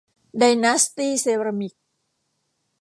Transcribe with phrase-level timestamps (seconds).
[0.39, 1.73] ไดนาสตี้เซรามิค